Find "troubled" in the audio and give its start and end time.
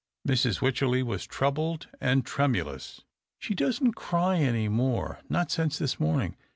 1.27-1.85